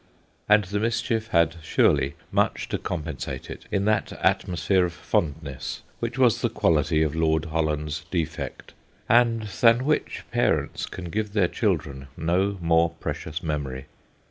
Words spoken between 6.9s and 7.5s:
of Lord